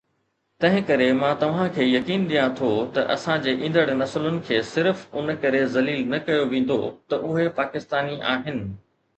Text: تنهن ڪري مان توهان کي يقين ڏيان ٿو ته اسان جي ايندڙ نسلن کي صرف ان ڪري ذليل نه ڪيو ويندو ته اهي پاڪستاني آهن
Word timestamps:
تنهن 0.63 0.85
ڪري 0.85 1.09
مان 1.17 1.33
توهان 1.41 1.67
کي 1.75 1.85
يقين 1.89 2.23
ڏيان 2.31 2.55
ٿو 2.59 2.69
ته 2.95 3.03
اسان 3.15 3.43
جي 3.43 3.53
ايندڙ 3.67 3.83
نسلن 3.99 4.39
کي 4.47 4.57
صرف 4.73 5.05
ان 5.21 5.31
ڪري 5.45 5.63
ذليل 5.77 6.01
نه 6.15 6.23
ڪيو 6.31 6.51
ويندو 6.55 6.79
ته 7.09 7.21
اهي 7.29 7.45
پاڪستاني 7.61 8.19
آهن 8.35 8.63